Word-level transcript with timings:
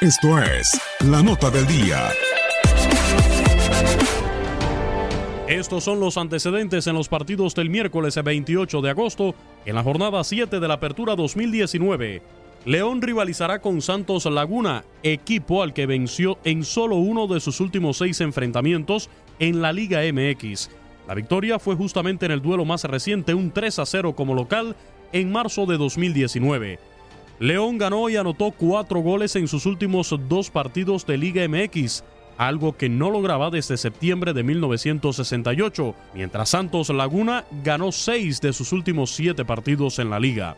Esto 0.00 0.38
es 0.38 0.80
la 1.00 1.20
nota 1.22 1.50
del 1.50 1.66
día. 1.66 2.08
Estos 5.48 5.82
son 5.84 5.98
los 5.98 6.16
antecedentes 6.16 6.86
en 6.86 6.94
los 6.94 7.08
partidos 7.08 7.54
del 7.54 7.68
miércoles 7.68 8.20
28 8.22 8.80
de 8.82 8.90
agosto 8.90 9.34
en 9.64 9.74
la 9.74 9.82
jornada 9.82 10.22
7 10.22 10.60
de 10.60 10.68
la 10.68 10.74
Apertura 10.74 11.16
2019. 11.16 12.22
León 12.64 13.02
rivalizará 13.02 13.60
con 13.60 13.82
Santos 13.82 14.26
Laguna, 14.26 14.84
equipo 15.02 15.62
al 15.62 15.72
que 15.72 15.86
venció 15.86 16.38
en 16.44 16.62
solo 16.64 16.96
uno 16.96 17.26
de 17.26 17.40
sus 17.40 17.60
últimos 17.60 17.96
seis 17.98 18.20
enfrentamientos 18.20 19.10
en 19.40 19.62
la 19.62 19.72
Liga 19.72 20.00
MX. 20.12 20.70
La 21.08 21.14
victoria 21.14 21.58
fue 21.58 21.74
justamente 21.74 22.26
en 22.26 22.32
el 22.32 22.42
duelo 22.42 22.64
más 22.64 22.84
reciente, 22.84 23.34
un 23.34 23.50
3 23.50 23.80
a 23.80 23.86
0 23.86 24.14
como 24.14 24.34
local, 24.34 24.76
en 25.12 25.30
marzo 25.32 25.66
de 25.66 25.76
2019. 25.76 26.78
León 27.38 27.76
ganó 27.76 28.08
y 28.08 28.16
anotó 28.16 28.50
cuatro 28.50 29.00
goles 29.00 29.36
en 29.36 29.46
sus 29.46 29.66
últimos 29.66 30.14
dos 30.28 30.50
partidos 30.50 31.04
de 31.06 31.18
Liga 31.18 31.46
MX, 31.46 32.02
algo 32.38 32.76
que 32.76 32.88
no 32.88 33.10
lograba 33.10 33.50
desde 33.50 33.76
septiembre 33.76 34.32
de 34.32 34.42
1968, 34.42 35.94
mientras 36.14 36.48
Santos 36.48 36.88
Laguna 36.88 37.44
ganó 37.62 37.92
seis 37.92 38.40
de 38.40 38.52
sus 38.52 38.72
últimos 38.72 39.10
siete 39.10 39.44
partidos 39.44 39.98
en 39.98 40.10
la 40.10 40.18
liga. 40.18 40.56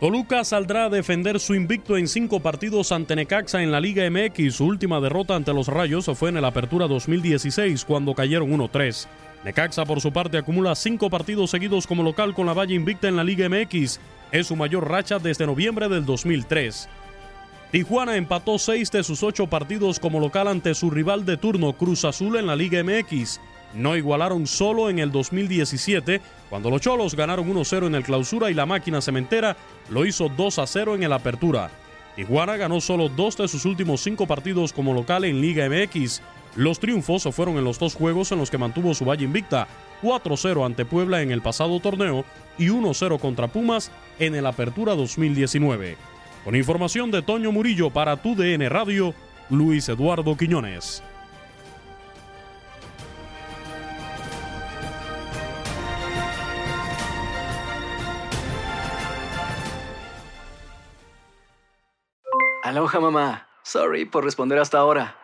Toluca 0.00 0.42
saldrá 0.44 0.86
a 0.86 0.90
defender 0.90 1.38
su 1.38 1.54
invicto 1.54 1.96
en 1.96 2.08
cinco 2.08 2.40
partidos 2.40 2.90
ante 2.92 3.14
Necaxa 3.14 3.62
en 3.62 3.70
la 3.70 3.80
Liga 3.80 4.02
MX. 4.10 4.56
Su 4.56 4.66
última 4.66 5.00
derrota 5.00 5.36
ante 5.36 5.54
los 5.54 5.68
Rayos 5.68 6.10
fue 6.14 6.30
en 6.30 6.36
el 6.36 6.44
Apertura 6.44 6.88
2016 6.88 7.84
cuando 7.84 8.12
cayeron 8.12 8.50
1-3. 8.50 9.06
Necaxa 9.44 9.84
por 9.84 10.00
su 10.00 10.12
parte 10.12 10.36
acumula 10.36 10.74
cinco 10.74 11.08
partidos 11.08 11.50
seguidos 11.50 11.86
como 11.86 12.02
local 12.02 12.34
con 12.34 12.44
la 12.46 12.52
valla 12.52 12.74
invicta 12.74 13.08
en 13.08 13.16
la 13.16 13.24
Liga 13.24 13.48
MX. 13.48 14.00
Es 14.34 14.48
su 14.48 14.56
mayor 14.56 14.90
racha 14.90 15.20
desde 15.20 15.46
noviembre 15.46 15.88
del 15.88 16.04
2003. 16.04 16.88
Tijuana 17.70 18.16
empató 18.16 18.58
seis 18.58 18.90
de 18.90 19.04
sus 19.04 19.22
ocho 19.22 19.46
partidos 19.46 20.00
como 20.00 20.18
local 20.18 20.48
ante 20.48 20.74
su 20.74 20.90
rival 20.90 21.24
de 21.24 21.36
turno 21.36 21.72
Cruz 21.74 22.04
Azul 22.04 22.34
en 22.34 22.48
la 22.48 22.56
Liga 22.56 22.82
MX. 22.82 23.38
No 23.74 23.96
igualaron 23.96 24.48
solo 24.48 24.90
en 24.90 24.98
el 24.98 25.12
2017, 25.12 26.20
cuando 26.50 26.68
los 26.68 26.80
Cholos 26.80 27.14
ganaron 27.14 27.48
1-0 27.48 27.86
en 27.86 27.94
el 27.94 28.02
clausura 28.02 28.50
y 28.50 28.54
la 28.54 28.66
máquina 28.66 29.00
cementera 29.00 29.56
lo 29.88 30.04
hizo 30.04 30.28
2-0 30.28 30.96
en 30.96 31.04
el 31.04 31.12
apertura. 31.12 31.70
Tijuana 32.16 32.56
ganó 32.56 32.80
solo 32.80 33.08
dos 33.08 33.36
de 33.36 33.46
sus 33.46 33.64
últimos 33.64 34.00
cinco 34.00 34.26
partidos 34.26 34.72
como 34.72 34.94
local 34.94 35.24
en 35.24 35.40
Liga 35.40 35.68
MX. 35.68 36.22
Los 36.56 36.78
triunfos 36.78 37.24
fueron 37.32 37.56
en 37.56 37.64
los 37.64 37.80
dos 37.80 37.94
juegos 37.94 38.30
en 38.30 38.38
los 38.38 38.50
que 38.50 38.58
mantuvo 38.58 38.94
su 38.94 39.04
valle 39.04 39.24
invicta, 39.24 39.66
4-0 40.02 40.64
ante 40.64 40.84
Puebla 40.84 41.20
en 41.20 41.32
el 41.32 41.42
pasado 41.42 41.80
torneo 41.80 42.24
y 42.58 42.68
1-0 42.68 43.18
contra 43.18 43.48
Pumas 43.48 43.90
en 44.20 44.36
el 44.36 44.46
Apertura 44.46 44.94
2019. 44.94 45.96
Con 46.44 46.54
información 46.54 47.10
de 47.10 47.22
Toño 47.22 47.50
Murillo 47.50 47.90
para 47.90 48.16
tu 48.16 48.36
DN 48.36 48.68
Radio, 48.68 49.14
Luis 49.50 49.88
Eduardo 49.88 50.36
Quiñones. 50.36 51.02
Aloha 62.62 63.00
mamá. 63.00 63.48
Sorry 63.62 64.04
por 64.04 64.24
responder 64.24 64.58
hasta 64.58 64.78
ahora. 64.78 65.23